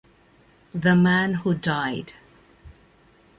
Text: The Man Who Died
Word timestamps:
The 0.73 0.95
Man 0.95 1.35
Who 1.35 1.53
Died 1.53 2.13